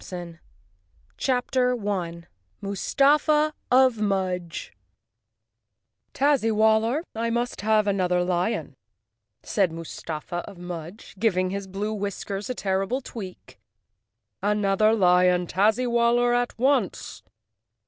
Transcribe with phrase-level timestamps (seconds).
[0.03, 0.41] 285
[1.17, 2.25] Chapter 1
[2.59, 4.73] Mustafa of Mudge
[6.15, 8.75] "rriAZZ y WALLER, I must have another lion,"
[9.43, 13.59] said Mustafa of Mudge, giving his blue whiskers a terrible tweak.
[14.41, 17.21] "Another lion, Tazzy waller, at once!"